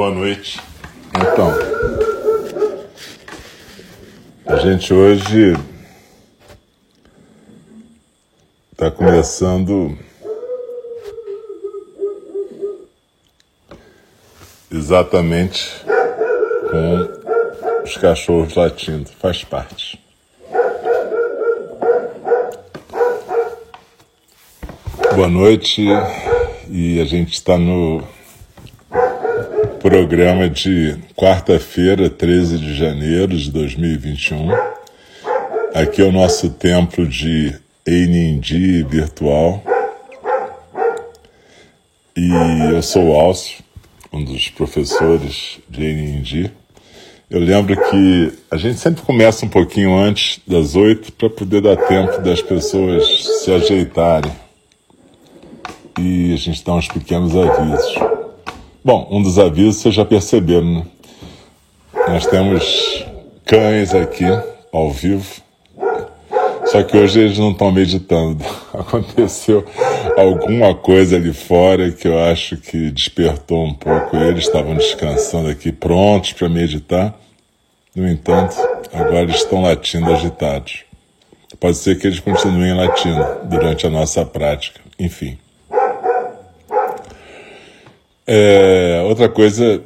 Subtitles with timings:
[0.00, 0.58] Boa noite.
[1.14, 1.52] Então,
[4.46, 5.54] a gente hoje
[8.72, 9.98] está começando
[14.72, 15.84] exatamente
[16.70, 20.02] com os cachorros latindo, faz parte.
[25.14, 25.84] Boa noite,
[26.70, 28.02] e a gente está no
[29.80, 34.50] programa de quarta-feira, 13 de janeiro de 2021.
[35.74, 39.62] Aqui é o nosso templo de Einindi virtual.
[42.14, 42.30] E
[42.74, 43.64] eu sou o Alcio,
[44.12, 46.52] um dos professores de Einindi.
[47.30, 51.76] Eu lembro que a gente sempre começa um pouquinho antes das oito para poder dar
[51.76, 54.32] tempo das pessoas se ajeitarem.
[55.98, 58.09] E a gente dá uns pequenos avisos.
[58.82, 60.86] Bom, um dos avisos vocês já perceberam, né?
[62.08, 63.04] Nós temos
[63.44, 64.24] cães aqui,
[64.72, 65.42] ao vivo.
[66.64, 68.42] Só que hoje eles não estão meditando.
[68.72, 69.66] Aconteceu
[70.16, 74.44] alguma coisa ali fora que eu acho que despertou um pouco eles.
[74.44, 77.14] Estavam descansando aqui, prontos para meditar.
[77.94, 78.56] No entanto,
[78.94, 80.84] agora eles estão latindo agitados.
[81.58, 84.80] Pode ser que eles continuem latindo durante a nossa prática.
[84.98, 85.36] Enfim.
[88.32, 89.82] É, outra coisa,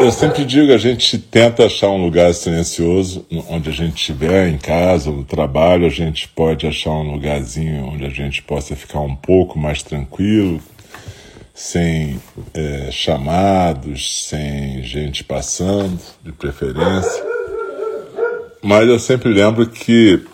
[0.00, 4.56] eu sempre digo, a gente tenta achar um lugar silencioso, onde a gente estiver, em
[4.56, 9.14] casa, no trabalho, a gente pode achar um lugarzinho onde a gente possa ficar um
[9.14, 10.62] pouco mais tranquilo,
[11.52, 12.18] sem
[12.54, 17.22] é, chamados, sem gente passando, de preferência.
[18.62, 20.24] Mas eu sempre lembro que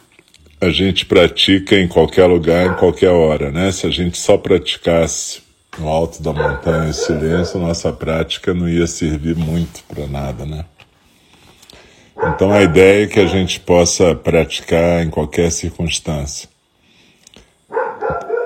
[0.60, 3.72] a gente pratica em qualquer lugar, em qualquer hora, né?
[3.72, 8.86] Se a gente só praticasse no alto da montanha em silêncio, nossa prática não ia
[8.86, 10.64] servir muito para nada, né?
[12.34, 16.48] Então a ideia é que a gente possa praticar em qualquer circunstância.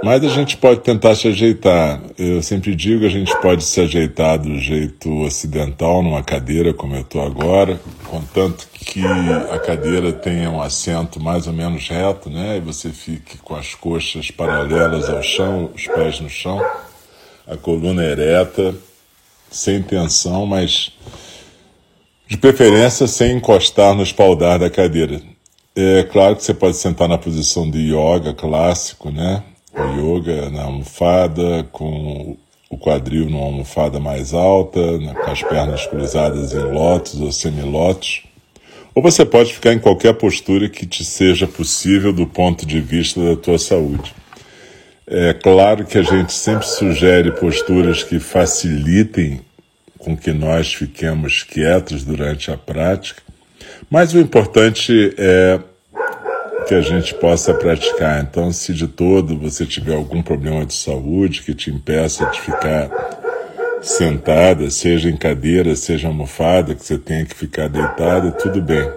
[0.02, 1.98] Mas a gente pode tentar se ajeitar.
[2.18, 7.00] Eu sempre digo, a gente pode se ajeitar do jeito ocidental, numa cadeira como eu
[7.00, 9.02] estou agora, contanto que
[9.50, 12.58] a cadeira tenha um assento mais ou menos reto, né?
[12.58, 16.60] E você fique com as coxas paralelas ao chão, os pés no chão
[17.46, 18.74] a coluna ereta,
[19.50, 20.92] sem tensão, mas
[22.26, 25.20] de preferência sem encostar no espaldar da cadeira.
[25.76, 29.42] É claro que você pode sentar na posição de yoga clássico, né?
[29.74, 32.36] O yoga na almofada, com
[32.70, 38.22] o quadril numa almofada mais alta, com as pernas cruzadas em lótus ou semilótus.
[38.94, 43.20] Ou você pode ficar em qualquer postura que te seja possível do ponto de vista
[43.20, 44.14] da tua saúde.
[45.06, 49.40] É claro que a gente sempre sugere posturas que facilitem
[49.98, 53.22] com que nós fiquemos quietos durante a prática,
[53.90, 55.60] mas o importante é
[56.66, 58.22] que a gente possa praticar.
[58.22, 62.90] Então, se de todo você tiver algum problema de saúde que te impeça de ficar
[63.82, 68.90] sentada, seja em cadeira, seja almofada, que você tenha que ficar deitada, tudo bem.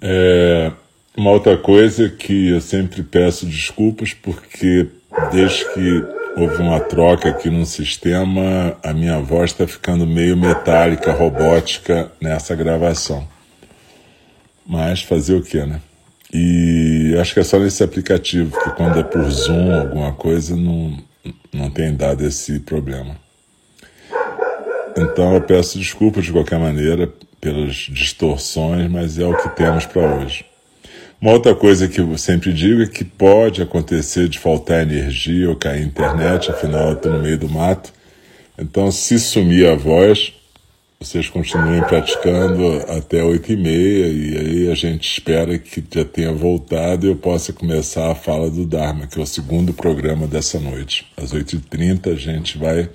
[0.00, 0.72] É,
[1.18, 4.86] uma outra coisa que eu sempre peço desculpas porque
[5.32, 6.04] desde que
[6.36, 12.54] houve uma troca aqui no sistema, a minha voz está ficando meio metálica, robótica nessa
[12.54, 13.26] gravação.
[14.64, 15.80] Mas fazer o que, né?
[16.32, 20.96] E acho que é só nesse aplicativo, que quando é por Zoom, alguma coisa, não,
[21.52, 23.16] não tem dado esse problema.
[24.96, 30.16] Então eu peço desculpas de qualquer maneira pelas distorções, mas é o que temos para
[30.16, 30.47] hoje.
[31.20, 35.56] Uma outra coisa que eu sempre digo é que pode acontecer de faltar energia ou
[35.56, 37.92] cair internet, afinal eu estou no meio do mato.
[38.56, 40.32] Então, se sumir a voz,
[41.00, 46.32] vocês continuem praticando até oito e meia e aí a gente espera que já tenha
[46.32, 50.60] voltado e eu possa começar a fala do Dharma, que é o segundo programa dessa
[50.60, 51.04] noite.
[51.16, 52.90] Às oito e trinta a gente vai estar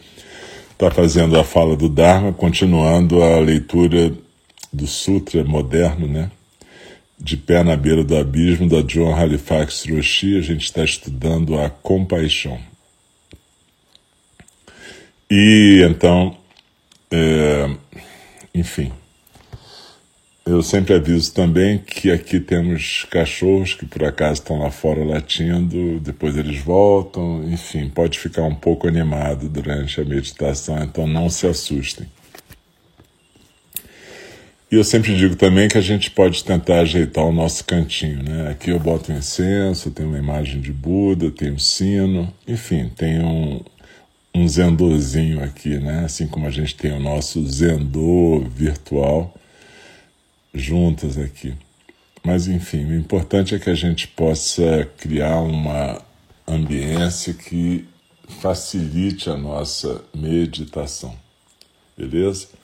[0.78, 4.14] tá fazendo a fala do Dharma, continuando a leitura
[4.72, 6.31] do Sutra moderno, né?
[7.24, 11.70] De pé na beira do abismo da John Halifax Roshi, a gente está estudando a
[11.70, 12.60] compaixão.
[15.31, 16.36] E então,
[17.10, 17.70] é,
[18.54, 18.92] enfim,
[20.46, 26.02] eu sempre aviso também que aqui temos cachorros que por acaso estão lá fora latindo,
[26.02, 31.48] depois eles voltam, enfim, pode ficar um pouco animado durante a meditação, então não se
[31.48, 32.06] assustem.
[34.74, 38.50] E eu sempre digo também que a gente pode tentar ajeitar o nosso cantinho, né?
[38.50, 43.24] Aqui eu boto um incenso, tem uma imagem de Buda, tem um sino, enfim, tem
[43.24, 43.62] um,
[44.34, 46.06] um zendozinho aqui, né?
[46.06, 49.31] Assim como a gente tem o nosso zendô virtual
[50.56, 51.54] juntas aqui.
[52.24, 56.02] Mas enfim, o importante é que a gente possa criar uma
[56.48, 57.88] ambiência que
[58.42, 61.16] facilite a nossa meditação.
[61.96, 62.62] Beleza?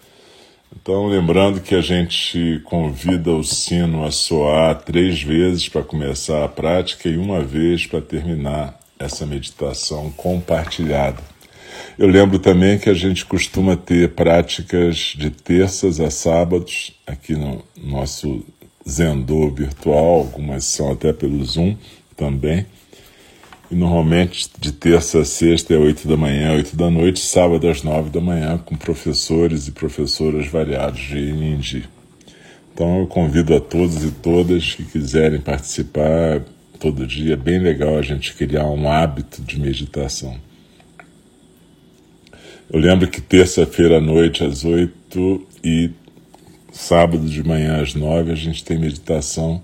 [0.75, 6.47] Então, lembrando que a gente convida o sino a soar três vezes para começar a
[6.47, 11.21] prática e uma vez para terminar essa meditação compartilhada.
[11.97, 17.63] Eu lembro também que a gente costuma ter práticas de terças a sábados aqui no
[17.75, 18.45] nosso
[18.87, 21.75] Zendô virtual, algumas são até pelo Zoom
[22.15, 22.65] também.
[23.71, 27.83] E normalmente de terça a sexta é 8 da manhã, 8 da noite, sábado às
[27.83, 31.87] 9 da manhã, com professores e professoras variados de Inindi.
[32.73, 36.41] Então eu convido a todos e todas que quiserem participar
[36.79, 37.33] todo dia.
[37.33, 40.35] É bem legal a gente criar um hábito de meditação.
[42.71, 45.91] Eu lembro que terça-feira à noite, às 8 e
[46.71, 49.61] sábado de manhã às 9, a gente tem meditação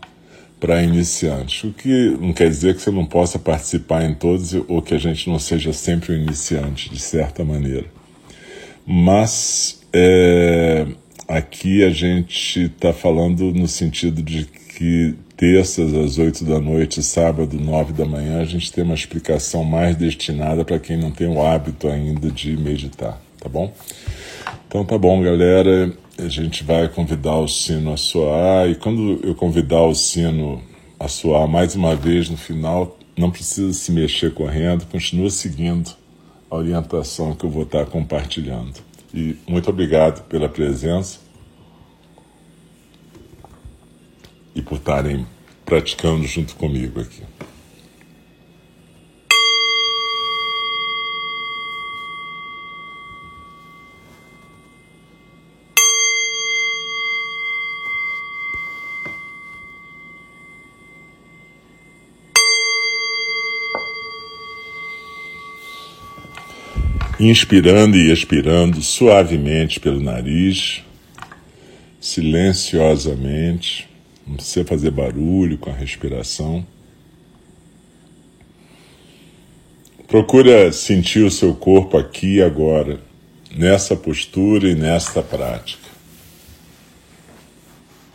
[0.60, 1.64] para iniciantes.
[1.64, 4.98] O que não quer dizer que você não possa participar em todos ou que a
[4.98, 7.86] gente não seja sempre um iniciante, de certa maneira.
[8.86, 10.86] Mas é,
[11.28, 17.60] aqui a gente está falando no sentido de que terças às oito da noite, sábado,
[17.60, 21.42] nove da manhã, a gente tem uma explicação mais destinada para quem não tem o
[21.42, 23.74] hábito ainda de meditar, tá bom?
[24.68, 29.36] Então tá bom, galera a gente vai convidar o sino a soar, e quando eu
[29.36, 30.62] convidar o sino
[31.00, 35.92] a soar mais uma vez no final, não precisa se mexer correndo, continua seguindo
[36.50, 38.76] a orientação que eu vou estar compartilhando.
[39.14, 41.20] E muito obrigado pela presença
[44.54, 45.26] e por estarem
[45.66, 47.24] praticando junto comigo aqui.
[67.30, 70.84] Inspirando e expirando suavemente pelo nariz,
[72.00, 73.90] silenciosamente,
[74.28, 76.66] não precisa fazer barulho com a respiração.
[80.08, 83.00] Procura sentir o seu corpo aqui e agora,
[83.56, 85.86] nessa postura e nesta prática.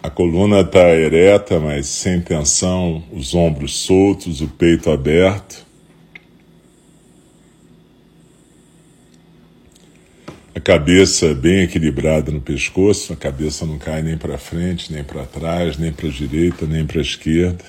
[0.02, 5.66] A coluna está ereta, mas sem tensão, os ombros soltos, o peito aberto.
[10.60, 15.76] Cabeça bem equilibrada no pescoço, a cabeça não cai nem para frente, nem para trás,
[15.76, 17.64] nem para a direita, nem para a esquerda.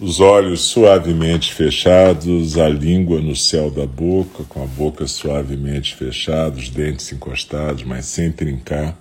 [0.00, 6.56] Os olhos suavemente fechados, a língua no céu da boca, com a boca suavemente fechada,
[6.56, 8.98] os dentes encostados, mas sem trincar.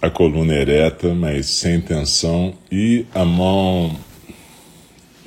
[0.00, 3.94] A coluna ereta, mas sem tensão, e a mão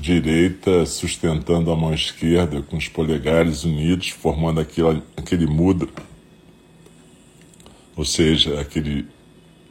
[0.08, 5.90] direita sustentando a mão esquerda com os polegares unidos, formando aquele, aquele mudra,
[7.94, 9.06] ou seja, aquele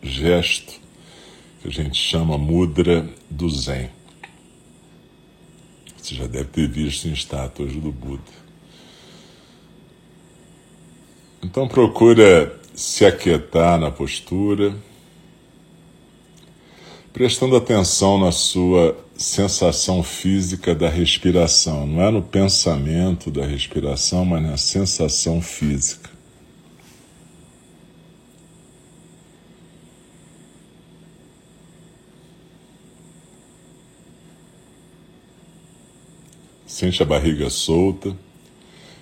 [0.03, 0.79] gesto
[1.63, 3.89] que a gente chama mudra do Zen.
[5.97, 8.47] Você já deve ter visto em estátuas do Buda.
[11.43, 14.77] Então procura se aquietar na postura,
[17.13, 21.87] prestando atenção na sua sensação física da respiração.
[21.87, 26.11] Não é no pensamento da respiração, mas na sensação física.
[36.67, 38.15] Sente a barriga solta.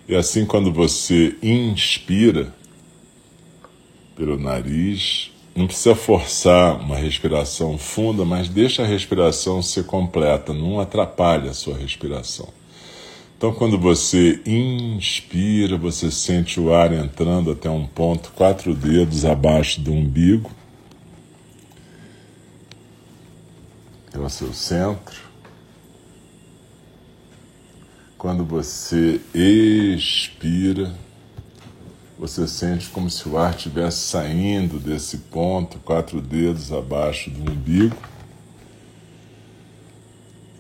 [0.07, 2.55] E assim, quando você inspira
[4.15, 10.81] pelo nariz, não precisa forçar uma respiração funda, mas deixa a respiração ser completa, não
[10.81, 12.49] atrapalha a sua respiração.
[13.37, 19.81] Então, quando você inspira, você sente o ar entrando até um ponto, quatro dedos abaixo
[19.81, 20.51] do umbigo,
[24.13, 25.23] é o seu centro.
[28.17, 30.95] Quando você expira,
[32.27, 37.95] você sente como se o ar estivesse saindo desse ponto, quatro dedos abaixo do umbigo.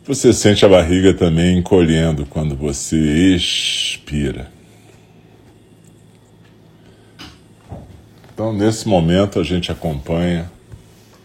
[0.04, 2.98] Você sente a barriga também encolhendo quando você
[3.34, 4.52] expira.
[8.34, 10.52] Então, nesse momento, a gente acompanha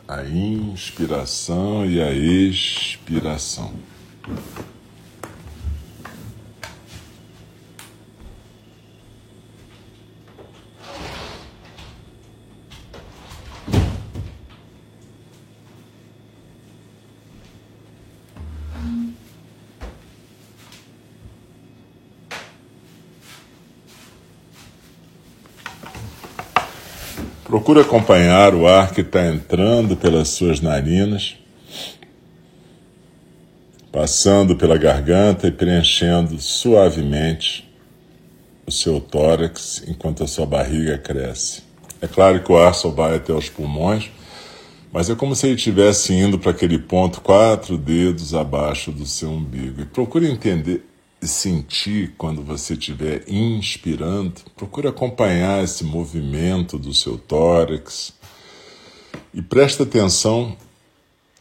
[0.08, 3.74] a inspiração e a expiração.
[27.50, 31.36] Procure acompanhar o ar que está entrando pelas suas narinas,
[33.92, 37.68] passando pela garganta e preenchendo suavemente
[38.68, 41.64] o seu tórax enquanto a sua barriga cresce.
[42.00, 44.12] É claro que o ar só vai até os pulmões,
[44.94, 49.32] mas é como se ele estivesse indo para aquele ponto quatro dedos abaixo do seu
[49.32, 49.82] umbigo.
[49.82, 50.88] E procure entender
[51.28, 58.14] sentir quando você estiver inspirando, procure acompanhar esse movimento do seu tórax
[59.34, 60.56] e preste atenção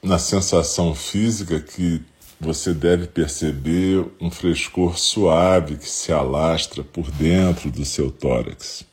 [0.02, 2.02] na sensação física que
[2.40, 8.84] você deve perceber um frescor suave que se alastra por dentro do seu tórax.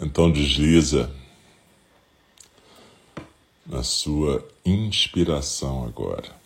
[0.00, 1.10] Então desliza
[3.66, 6.45] na sua inspiração agora.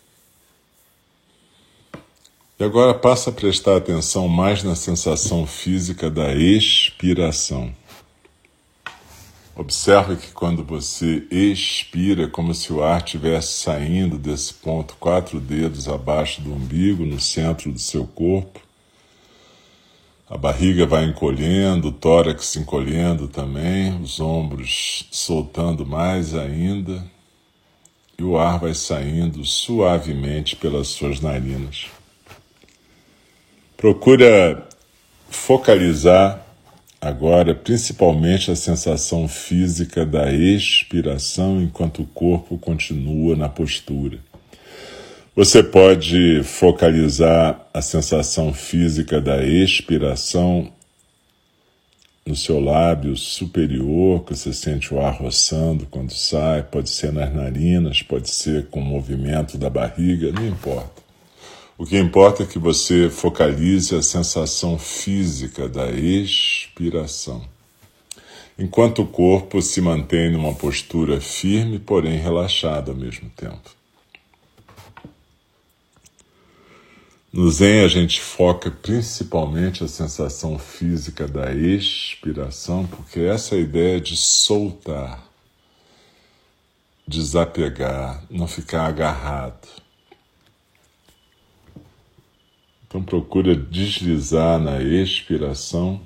[2.61, 7.73] E agora passa a prestar atenção mais na sensação física da expiração.
[9.55, 15.87] Observe que quando você expira, como se o ar estivesse saindo desse ponto quatro dedos
[15.87, 18.59] abaixo do umbigo, no centro do seu corpo.
[20.29, 27.03] A barriga vai encolhendo, o tórax encolhendo também, os ombros soltando mais ainda,
[28.19, 31.87] e o ar vai saindo suavemente pelas suas narinas.
[33.81, 34.63] Procura
[35.31, 36.45] focalizar
[37.01, 44.19] agora principalmente a sensação física da expiração enquanto o corpo continua na postura.
[45.35, 50.71] Você pode focalizar a sensação física da expiração
[52.23, 57.33] no seu lábio superior, que você sente o ar roçando quando sai, pode ser nas
[57.33, 61.00] narinas, pode ser com o movimento da barriga, não importa.
[61.81, 67.43] O que importa é que você focalize a sensação física da expiração,
[68.55, 73.71] enquanto o corpo se mantém numa postura firme, porém relaxada ao mesmo tempo.
[77.33, 83.99] No Zen, a gente foca principalmente a sensação física da expiração, porque essa é ideia
[83.99, 85.27] de soltar,
[87.07, 89.80] desapegar, não ficar agarrado.
[92.91, 96.01] Então procura deslizar na expiração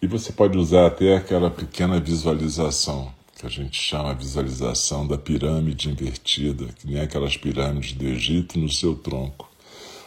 [0.00, 5.90] e você pode usar até aquela pequena visualização que a gente chama visualização da pirâmide
[5.90, 9.50] invertida, que nem aquelas pirâmides do Egito no seu tronco.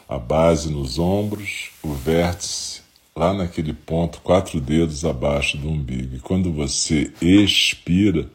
[0.07, 2.83] A base nos ombros, o vértice
[3.13, 6.15] lá naquele ponto, quatro dedos abaixo do umbigo.
[6.15, 8.29] E quando você expira,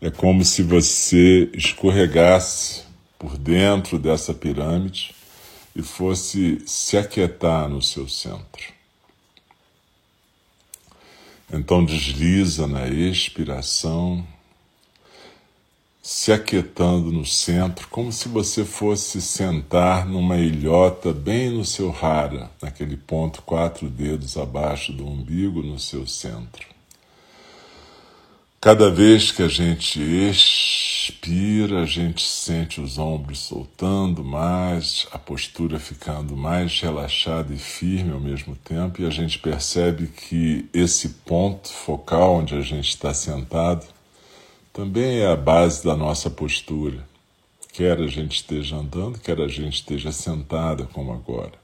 [0.00, 2.82] é como se você escorregasse
[3.16, 5.19] por dentro dessa pirâmide
[5.74, 8.72] e fosse se aquietar no seu centro.
[11.52, 14.24] Então desliza na expiração,
[16.02, 22.50] se aquietando no centro, como se você fosse sentar numa ilhota bem no seu rara,
[22.62, 26.66] naquele ponto quatro dedos abaixo do umbigo no seu centro.
[28.60, 30.89] Cada vez que a gente expira,
[31.80, 38.20] a gente sente os ombros soltando mais, a postura ficando mais relaxada e firme ao
[38.20, 43.86] mesmo tempo, e a gente percebe que esse ponto focal onde a gente está sentado
[44.72, 47.04] também é a base da nossa postura,
[47.72, 51.54] quer a gente esteja andando, quer a gente esteja sentada como agora.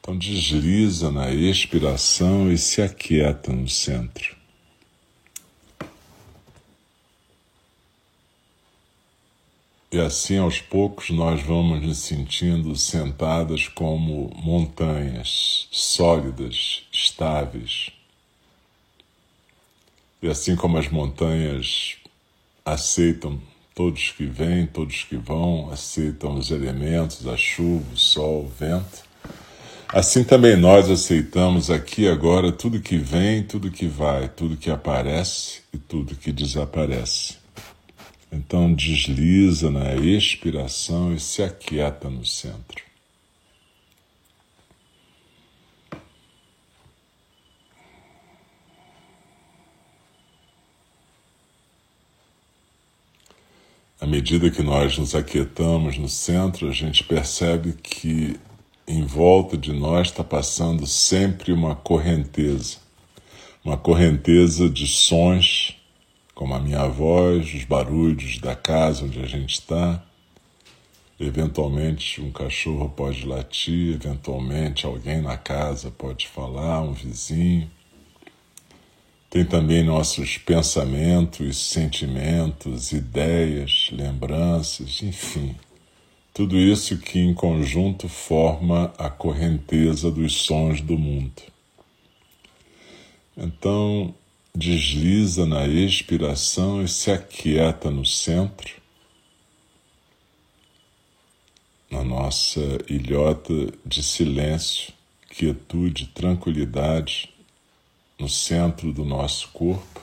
[0.00, 4.39] Então desliza na expiração e se aquieta no centro.
[9.92, 17.90] E assim, aos poucos, nós vamos nos sentindo sentadas como montanhas sólidas, estáveis.
[20.22, 21.96] E assim como as montanhas
[22.64, 23.40] aceitam
[23.74, 29.02] todos que vêm, todos que vão, aceitam os elementos, a chuva, o sol, o vento,
[29.88, 35.62] assim também nós aceitamos aqui agora tudo que vem, tudo que vai, tudo que aparece
[35.74, 37.39] e tudo que desaparece.
[38.32, 42.84] Então desliza na expiração e se aquieta no centro.
[54.00, 58.40] À medida que nós nos aquietamos no centro, a gente percebe que
[58.88, 62.78] em volta de nós está passando sempre uma correnteza,
[63.62, 65.79] uma correnteza de sons
[66.40, 70.02] como a minha voz, os barulhos da casa onde a gente está.
[71.20, 77.70] Eventualmente um cachorro pode latir, eventualmente alguém na casa pode falar, um vizinho.
[79.28, 85.54] Tem também nossos pensamentos, sentimentos, ideias, lembranças, enfim.
[86.32, 91.42] Tudo isso que em conjunto forma a correnteza dos sons do mundo.
[93.36, 94.14] Então,
[94.54, 98.80] desliza na expiração e se aquieta no centro,
[101.90, 104.92] na nossa ilhota de silêncio,
[105.28, 107.32] quietude, tranquilidade
[108.18, 110.00] no centro do nosso corpo,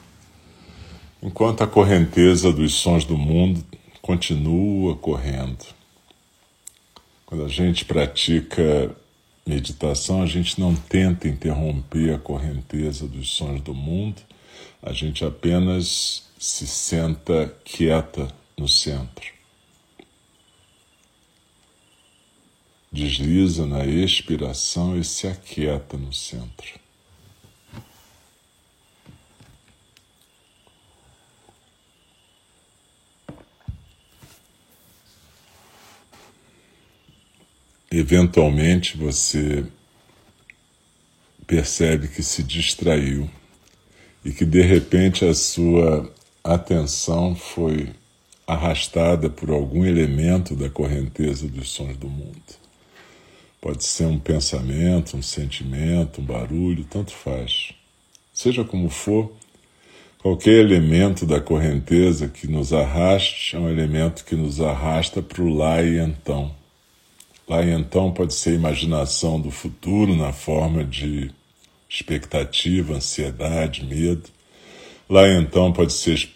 [1.21, 3.63] enquanto a correnteza dos sons do mundo
[4.01, 5.65] continua correndo.
[7.25, 8.95] Quando a gente pratica
[9.45, 14.21] meditação, a gente não tenta interromper a correnteza dos sons do mundo,
[14.81, 19.25] a gente apenas se senta quieta no centro.
[22.91, 26.79] Desliza na expiração e se aquieta no centro.
[37.97, 39.65] eventualmente você
[41.45, 43.29] percebe que se distraiu
[44.27, 46.11] e que de repente a sua
[46.43, 47.87] atenção foi
[48.45, 52.35] arrastada por algum elemento da correnteza dos sons do mundo.
[53.61, 57.71] Pode ser um pensamento, um sentimento, um barulho, tanto faz.
[58.33, 59.31] Seja como for,
[60.21, 65.47] qualquer elemento da correnteza que nos arraste é um elemento que nos arrasta para o
[65.47, 66.53] lá e então
[67.47, 71.31] Lá então pode ser a imaginação do futuro na forma de
[71.89, 74.29] expectativa, ansiedade, medo.
[75.09, 76.29] Lá então pode ser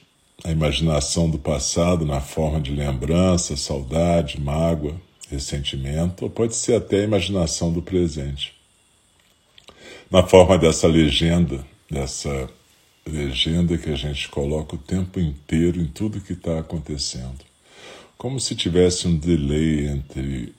[0.44, 7.02] a imaginação do passado na forma de lembrança, saudade, mágoa, ressentimento, ou pode ser até
[7.02, 8.54] a imaginação do presente.
[10.10, 12.50] Na forma dessa legenda, dessa
[13.06, 17.40] legenda que a gente coloca o tempo inteiro em tudo que está acontecendo.
[18.18, 20.54] Como se tivesse um delay entre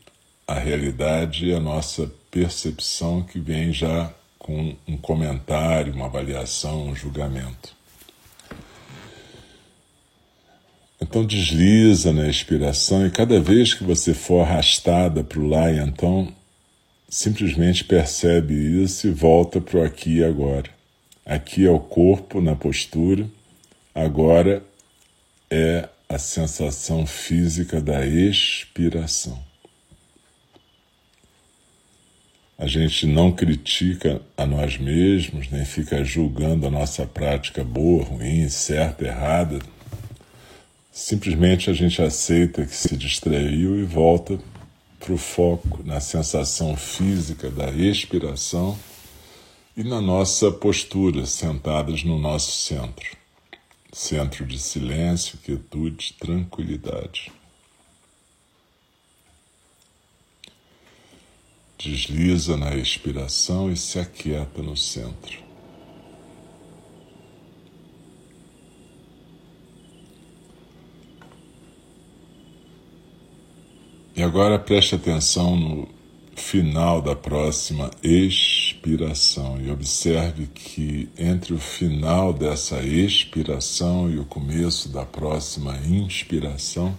[0.47, 6.97] a realidade e a nossa percepção que vem já com um comentário, uma avaliação, um
[6.97, 7.77] julgamento.
[11.01, 15.79] Então desliza na expiração e cada vez que você for arrastada para o lá e
[15.79, 16.33] então,
[17.09, 20.71] simplesmente percebe isso e volta para o aqui e agora.
[21.25, 23.29] Aqui é o corpo na postura,
[23.95, 24.65] agora
[25.49, 29.52] é a sensação física da expiração.
[32.63, 38.49] A gente não critica a nós mesmos, nem fica julgando a nossa prática boa, ruim,
[38.49, 39.59] certa, errada.
[40.93, 44.39] Simplesmente a gente aceita que se distraiu e volta
[45.01, 48.79] para o foco na sensação física da expiração
[49.77, 53.21] e na nossa postura, sentadas no nosso centro
[53.93, 57.33] centro de silêncio, quietude, tranquilidade.
[61.79, 65.43] Desliza na expiração e se aquieta no centro.
[74.15, 75.89] E agora preste atenção no
[76.37, 84.89] final da próxima expiração e observe que entre o final dessa expiração e o começo
[84.89, 86.97] da próxima inspiração,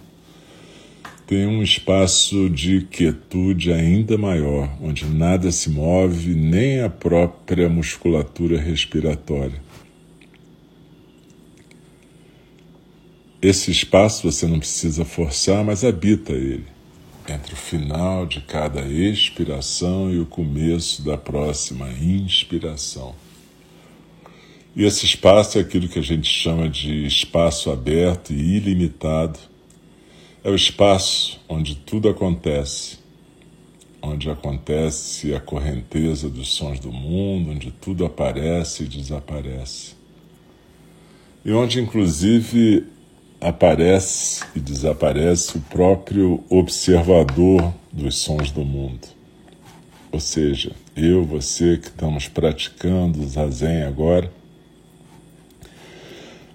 [1.25, 8.59] tem um espaço de quietude ainda maior, onde nada se move, nem a própria musculatura
[8.59, 9.61] respiratória.
[13.41, 16.65] Esse espaço você não precisa forçar, mas habita ele,
[17.27, 23.15] entre o final de cada expiração e o começo da próxima inspiração.
[24.75, 29.39] E esse espaço é aquilo que a gente chama de espaço aberto e ilimitado
[30.43, 32.97] é o espaço onde tudo acontece,
[34.01, 39.95] onde acontece a correnteza dos sons do mundo, onde tudo aparece e desaparece.
[41.45, 42.85] E onde, inclusive,
[43.39, 49.07] aparece e desaparece o próprio observador dos sons do mundo.
[50.11, 54.31] Ou seja, eu, você que estamos praticando o zazen agora,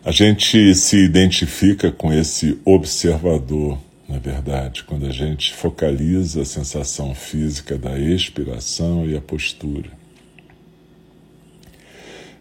[0.04, 3.76] A gente se identifica com esse observador,
[4.08, 9.90] na verdade, quando a gente focaliza a sensação física da expiração e a postura.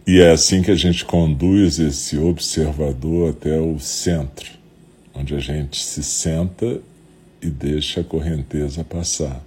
[0.05, 4.51] E é assim que a gente conduz esse observador até o centro,
[5.13, 6.79] onde a gente se senta
[7.41, 9.43] e deixa a correnteza passar,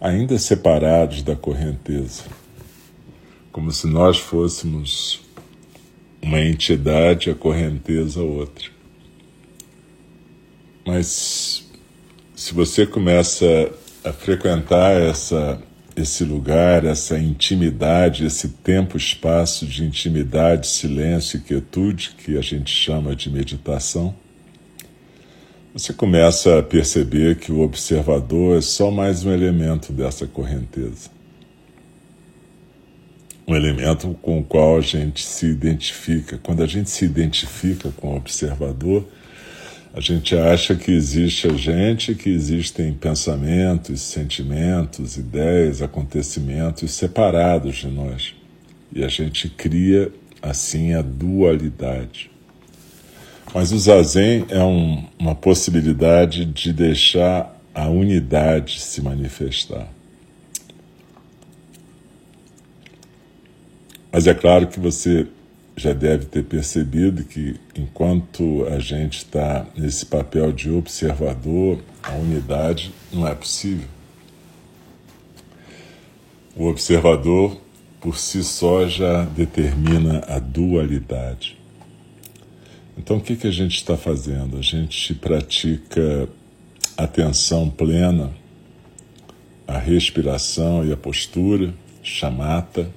[0.00, 2.22] ainda separados da correnteza,
[3.50, 5.25] como se nós fôssemos
[6.26, 8.68] uma entidade, a correnteza outra.
[10.84, 11.64] Mas
[12.34, 13.46] se você começa
[14.04, 15.62] a frequentar essa
[15.96, 23.16] esse lugar, essa intimidade, esse tempo-espaço de intimidade, silêncio e quietude que a gente chama
[23.16, 24.14] de meditação,
[25.72, 31.15] você começa a perceber que o observador é só mais um elemento dessa correnteza.
[33.46, 36.38] Um elemento com o qual a gente se identifica.
[36.42, 39.06] Quando a gente se identifica com o observador,
[39.94, 47.88] a gente acha que existe a gente, que existem pensamentos, sentimentos, ideias, acontecimentos separados de
[47.88, 48.34] nós.
[48.92, 52.30] E a gente cria assim a dualidade.
[53.54, 59.88] Mas o zazen é um, uma possibilidade de deixar a unidade se manifestar.
[64.16, 65.26] Mas é claro que você
[65.76, 72.94] já deve ter percebido que enquanto a gente está nesse papel de observador, a unidade
[73.12, 73.86] não é possível.
[76.56, 77.60] O observador,
[78.00, 81.58] por si só, já determina a dualidade.
[82.96, 84.56] Então, o que, que a gente está fazendo?
[84.56, 86.26] A gente pratica
[86.96, 88.32] atenção plena,
[89.68, 92.90] a respiração e a postura, chamata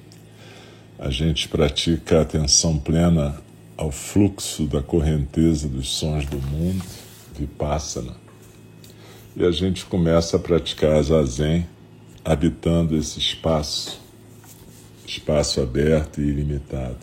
[1.00, 3.42] a gente pratica a atenção plena
[3.78, 6.84] ao fluxo da correnteza dos sons do mundo,
[7.38, 8.18] Vipassana,
[9.34, 11.66] e a gente começa a praticar Zazen
[12.26, 14.02] habitando esse espaço,
[15.08, 16.98] espaço aberto e ilimitado.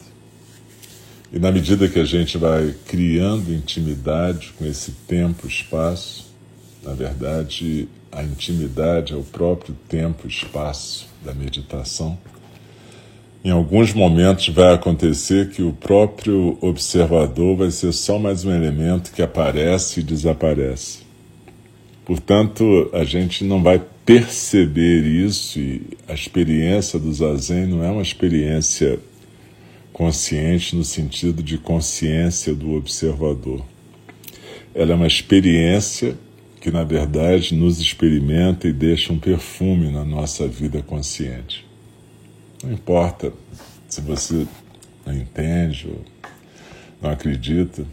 [1.32, 6.30] E na medida que a gente vai criando intimidade com esse tempo, espaço,
[6.82, 12.18] na verdade, a intimidade é o próprio tempo, espaço da meditação
[13.46, 19.12] em alguns momentos vai acontecer que o próprio observador vai ser só mais um elemento
[19.12, 21.04] que aparece e desaparece.
[22.04, 28.02] Portanto, a gente não vai perceber isso e a experiência do zazen não é uma
[28.02, 28.98] experiência
[29.92, 33.64] consciente no sentido de consciência do observador.
[34.74, 36.18] Ela é uma experiência
[36.60, 41.65] que, na verdade, nos experimenta e deixa um perfume na nossa vida consciente.
[42.62, 43.32] Não importa
[43.88, 44.46] se você
[45.04, 46.04] não entende ou
[47.00, 47.84] não acredita.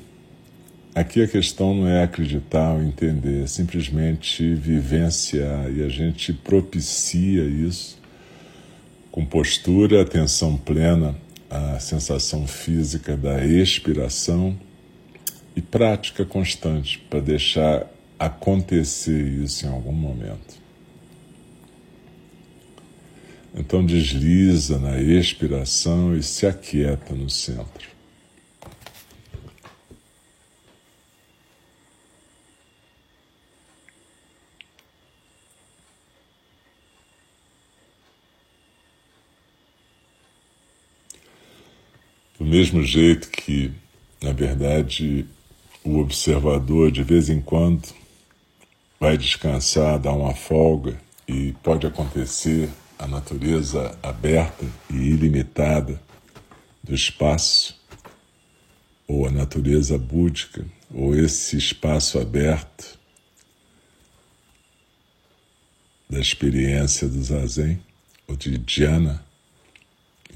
[0.95, 7.43] Aqui a questão não é acreditar ou entender, é simplesmente vivenciar e a gente propicia
[7.43, 7.99] isso
[9.11, 11.15] com postura, atenção plena
[11.49, 14.57] à sensação física da expiração
[15.55, 20.62] e prática constante para deixar acontecer isso em algum momento.
[23.55, 27.93] Então desliza na expiração e se aquieta no centro.
[42.39, 43.71] Do mesmo jeito que,
[44.21, 45.25] na verdade,
[45.83, 47.87] o observador de vez em quando
[48.99, 56.01] vai descansar, dar uma folga e pode acontecer a natureza aberta e ilimitada
[56.83, 57.79] do espaço,
[59.07, 62.97] ou a natureza búdica, ou esse espaço aberto
[66.09, 67.81] da experiência do zazen,
[68.27, 69.23] ou de dhyana,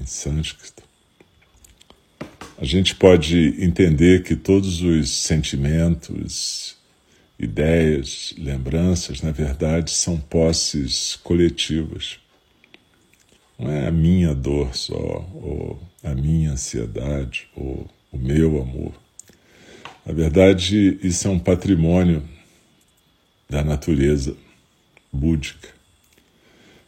[0.00, 0.82] em sânscrito.
[2.56, 6.76] A gente pode entender que todos os sentimentos,
[7.38, 12.18] ideias, lembranças, na verdade, são posses coletivas
[13.58, 18.92] não é a minha dor só, ou a minha ansiedade, ou o meu amor.
[20.06, 22.22] Na verdade, isso é um patrimônio
[23.50, 24.36] da natureza
[25.12, 25.68] búdica.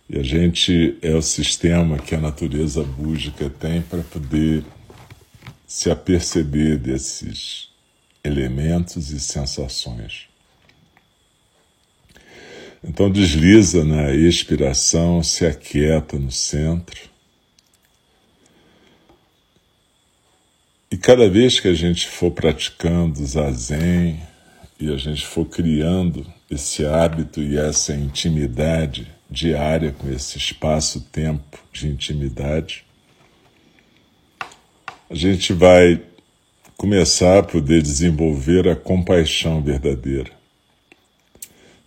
[0.09, 4.65] E a gente é o sistema que a natureza búdica tem para poder
[5.67, 7.69] se aperceber desses
[8.25, 10.30] elementos e sensações.
[12.83, 17.11] Então desliza na expiração, se aquieta no centro.
[20.91, 24.21] E cada vez que a gente for praticando zazen
[24.81, 31.87] e a gente for criando esse hábito e essa intimidade diária com esse espaço-tempo de
[31.87, 32.85] intimidade,
[35.09, 36.03] a gente vai
[36.77, 40.40] começar a poder desenvolver a compaixão verdadeira.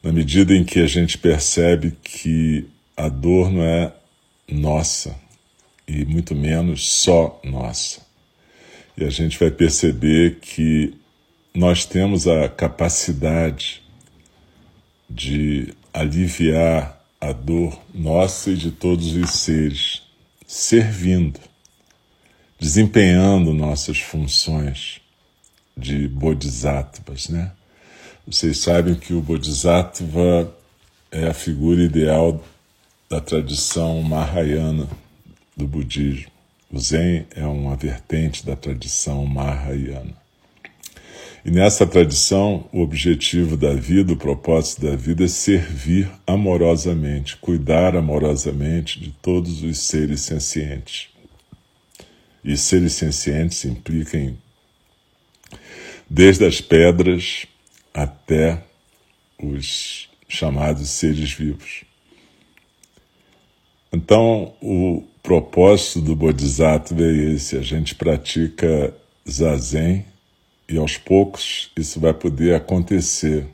[0.03, 3.93] Na medida em que a gente percebe que a dor não é
[4.49, 5.15] nossa
[5.87, 8.01] e muito menos só nossa.
[8.97, 10.93] E a gente vai perceber que
[11.53, 13.81] nós temos a capacidade
[15.09, 20.01] de aliviar a dor nossa e de todos os seres,
[20.45, 21.39] servindo,
[22.59, 24.99] desempenhando nossas funções
[25.77, 27.51] de bodhisattvas, né?
[28.25, 30.55] Vocês sabem que o bodhisattva
[31.11, 32.41] é a figura ideal
[33.09, 34.87] da tradição Mahayana
[35.57, 36.31] do budismo.
[36.71, 40.15] O Zen é uma vertente da tradição Mahayana.
[41.43, 47.93] E nessa tradição, o objetivo da vida, o propósito da vida é servir amorosamente, cuidar
[47.93, 51.09] amorosamente de todos os seres sencientes.
[52.41, 54.37] E seres sencientes implicam
[56.09, 57.47] desde as pedras
[57.93, 58.63] até
[59.41, 61.83] os chamados seres vivos.
[63.91, 68.93] Então, o propósito do Bodhisattva é esse: a gente pratica
[69.29, 70.05] zazen
[70.67, 73.45] e aos poucos isso vai poder acontecer.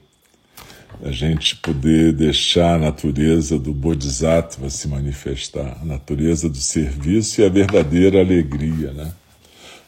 [1.03, 7.45] A gente poder deixar a natureza do Bodhisattva se manifestar, a natureza do serviço e
[7.45, 9.13] a verdadeira alegria, né?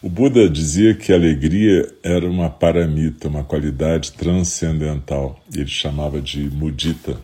[0.03, 5.39] O Buda dizia que a alegria era uma paramita, uma qualidade transcendental.
[5.53, 7.21] Ele chamava de mudita.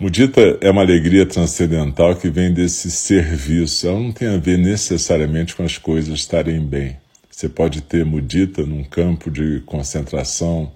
[0.00, 3.86] Mudita é uma alegria transcendental que vem desse serviço.
[3.86, 6.96] Ela não tem a ver necessariamente com as coisas estarem bem.
[7.30, 10.72] Você pode ter mudita num campo de concentração,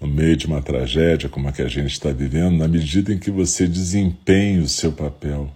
[0.00, 3.18] no meio de uma tragédia como a que a gente está vivendo, na medida em
[3.18, 5.50] que você desempenhe o seu papel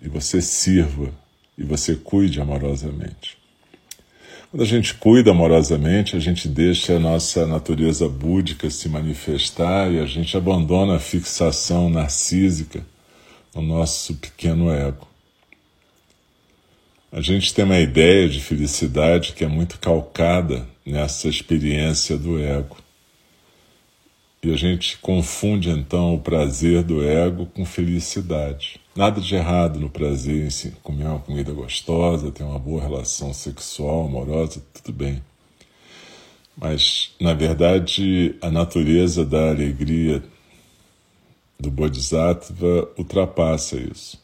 [0.00, 1.12] e você sirva
[1.58, 3.41] e você cuide amorosamente.
[4.52, 9.98] Quando a gente cuida amorosamente, a gente deixa a nossa natureza búdica se manifestar e
[9.98, 12.84] a gente abandona a fixação narcísica
[13.54, 15.08] no nosso pequeno ego.
[17.10, 22.76] A gente tem uma ideia de felicidade que é muito calcada nessa experiência do ego.
[24.42, 28.81] E a gente confunde então o prazer do ego com felicidade.
[28.94, 33.32] Nada de errado no prazer em si, comer uma comida gostosa, ter uma boa relação
[33.32, 35.22] sexual, amorosa, tudo bem.
[36.54, 40.22] Mas, na verdade, a natureza da alegria
[41.58, 44.20] do Bodhisattva ultrapassa isso.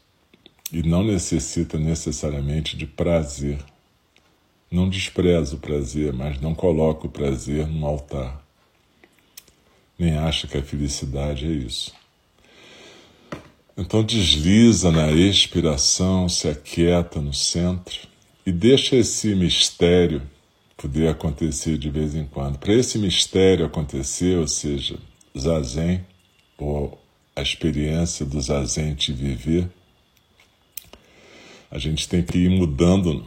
[0.70, 3.59] E não necessita necessariamente de prazer.
[4.70, 8.44] Não despreza o prazer, mas não coloca o prazer no altar.
[9.98, 11.97] Nem acha que a felicidade é isso.
[13.78, 18.08] Então desliza na expiração, se aquieta no centro
[18.44, 20.20] e deixa esse mistério
[20.76, 22.58] poder acontecer de vez em quando.
[22.58, 24.98] Para esse mistério acontecer, ou seja,
[25.38, 26.04] zazen,
[26.58, 27.00] ou
[27.36, 29.70] a experiência do zazen te viver,
[31.70, 33.24] a gente tem que ir mudando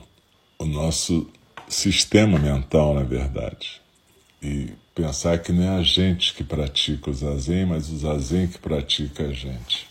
[0.59, 1.29] o nosso
[1.69, 3.81] sistema mental, na verdade.
[4.43, 8.57] E pensar que não é a gente que pratica o zazen, mas o zazen que
[8.57, 9.90] pratica a gente.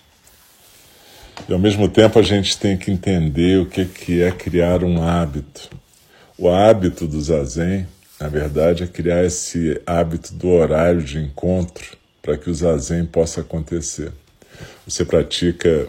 [1.48, 5.02] E ao mesmo tempo a gente tem que entender o que, que é criar um
[5.02, 5.70] hábito.
[6.38, 7.86] O hábito do zazen,
[8.18, 13.40] na verdade, é criar esse hábito do horário de encontro para que o zazen possa
[13.40, 14.12] acontecer.
[14.86, 15.88] Você pratica,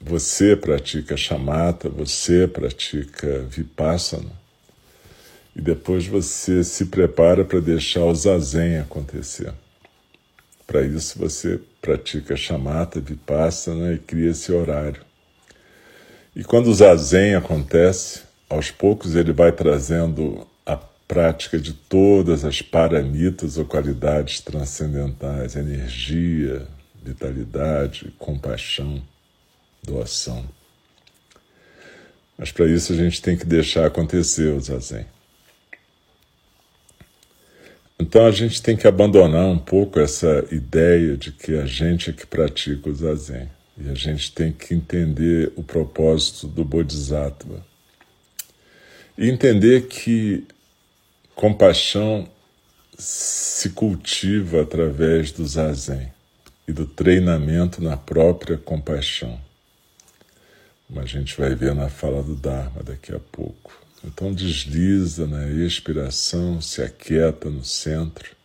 [0.00, 4.30] você pratica chamata, você pratica vipassana,
[5.54, 9.52] e depois você se prepara para deixar o zazen acontecer.
[10.68, 15.00] Para isso você pratica chamata, vipassana e cria esse horário.
[16.36, 22.60] E quando o zazen acontece, aos poucos ele vai trazendo a prática de todas as
[22.60, 26.68] paramitas ou qualidades transcendentais, energia,
[27.02, 29.02] vitalidade, compaixão,
[29.82, 30.44] doação.
[32.36, 35.06] Mas para isso a gente tem que deixar acontecer o zazen.
[37.98, 42.12] Então a gente tem que abandonar um pouco essa ideia de que a gente é
[42.12, 43.50] que pratica o zazen.
[43.76, 47.64] E a gente tem que entender o propósito do Bodhisattva.
[49.16, 50.46] E entender que
[51.34, 52.28] compaixão
[52.96, 56.12] se cultiva através do zazen
[56.66, 59.40] e do treinamento na própria compaixão.
[60.86, 63.87] Como a gente vai ver na fala do Dharma daqui a pouco.
[64.04, 68.36] Então desliza na expiração, se aquieta no centro.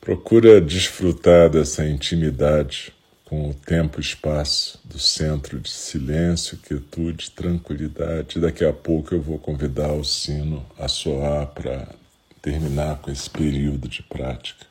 [0.00, 2.92] Procura desfrutar dessa intimidade
[3.24, 8.38] com o tempo e espaço do centro de silêncio, quietude, tranquilidade.
[8.38, 11.88] Daqui a pouco eu vou convidar o sino a soar para
[12.42, 14.66] terminar com esse período de prática.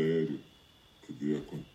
[0.00, 0.40] Mistério
[1.06, 1.70] que.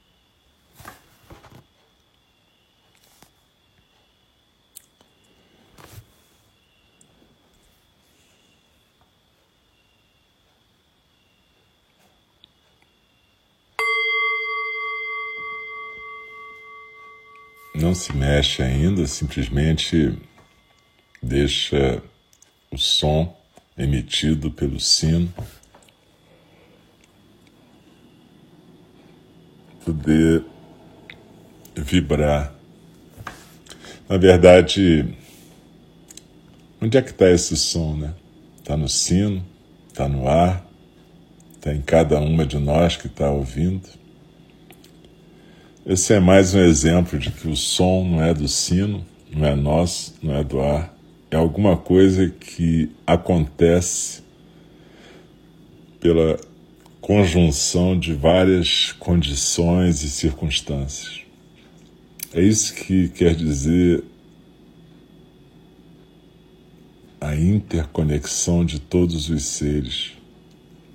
[17.75, 20.17] Não se mexe ainda, simplesmente
[21.21, 22.01] deixa
[22.71, 23.37] o som
[23.77, 25.31] emitido pelo sino
[30.05, 30.43] poder
[31.75, 32.53] vibrar.
[34.07, 35.03] Na verdade,
[36.79, 38.13] onde é que está esse som, né?
[38.59, 39.43] Está no sino,
[39.87, 40.63] está no ar,
[41.55, 43.89] está em cada uma de nós que está ouvindo.
[45.85, 49.55] Esse é mais um exemplo de que o som não é do sino, não é
[49.55, 50.95] nosso, não é do ar,
[51.31, 54.23] é alguma coisa que acontece
[55.99, 56.39] pela
[57.05, 61.21] conjunção de várias condições e circunstâncias.
[62.33, 64.03] É isso que quer dizer
[67.21, 70.13] a interconexão de todos os seres,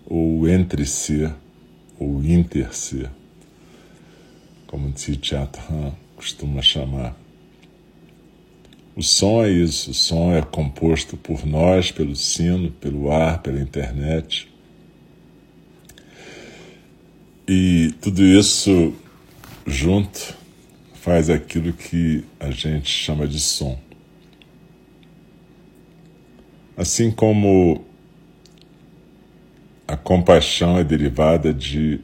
[0.05, 1.33] ou entre ser,
[1.97, 3.09] ou inter-ser,
[4.67, 7.17] como Tzichatran costuma chamar.
[8.97, 13.61] O som é isso, o som é composto por nós, pelo sino, pelo ar, pela
[13.61, 14.50] internet
[17.53, 18.95] e tudo isso
[19.67, 20.37] junto
[20.95, 23.77] faz aquilo que a gente chama de som.
[26.77, 27.85] Assim como
[29.89, 31.99] a compaixão é derivada de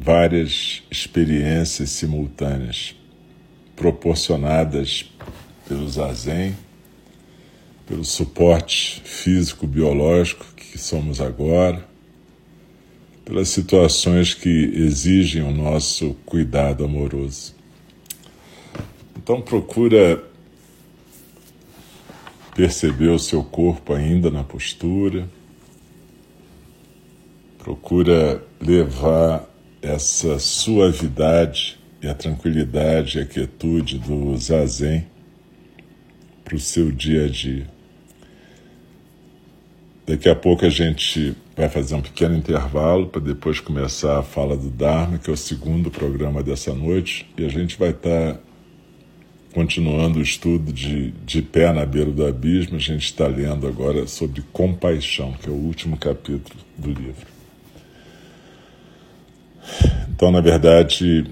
[0.00, 2.96] várias experiências simultâneas
[3.76, 5.08] proporcionadas
[5.68, 6.56] pelo zazen,
[7.86, 11.86] pelo suporte físico-biológico que somos agora,
[13.26, 17.56] pelas situações que exigem o nosso cuidado amoroso.
[19.16, 20.22] Então procura
[22.54, 25.28] perceber o seu corpo ainda na postura.
[27.58, 29.44] Procura levar
[29.82, 35.04] essa suavidade e a tranquilidade e a quietude do zazen
[36.44, 37.66] para o seu dia a dia.
[40.06, 44.54] Daqui a pouco a gente vai fazer um pequeno intervalo para depois começar a fala
[44.56, 48.40] do Dharma, que é o segundo programa dessa noite, e a gente vai estar tá
[49.54, 52.76] continuando o estudo de, de Pé na Beira do Abismo.
[52.76, 57.26] A gente está lendo agora sobre compaixão, que é o último capítulo do livro.
[60.10, 61.24] Então, na verdade,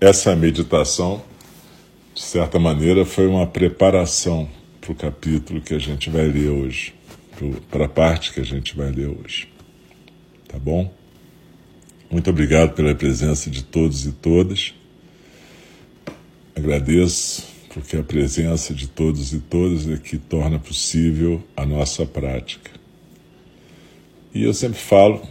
[0.00, 1.20] essa meditação,
[2.14, 4.48] de certa maneira, foi uma preparação
[4.80, 6.94] para o capítulo que a gente vai ler hoje
[7.68, 9.53] para a parte que a gente vai ler hoje.
[10.54, 10.90] Tá bom?
[12.08, 14.72] Muito obrigado pela presença de todos e todas.
[16.54, 22.70] Agradeço porque a presença de todos e todas é que torna possível a nossa prática.
[24.32, 25.22] E eu sempre falo,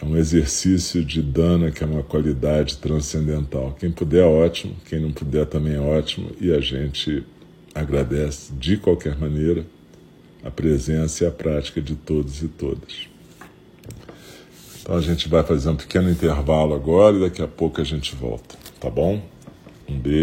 [0.00, 3.76] é um exercício de dana que é uma qualidade transcendental.
[3.78, 7.22] Quem puder, ótimo, quem não puder também é ótimo e a gente
[7.74, 9.62] agradece de qualquer maneira
[10.42, 13.08] a presença e a prática de todos e todas.
[14.80, 18.16] Então a gente vai fazer um pequeno intervalo agora e daqui a pouco a gente
[18.16, 19.20] volta, tá bom?
[19.88, 20.18] Um beijo.